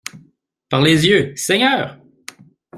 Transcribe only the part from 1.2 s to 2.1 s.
Seigneur!